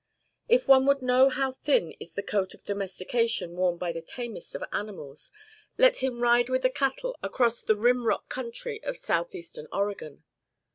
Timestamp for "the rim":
7.61-8.07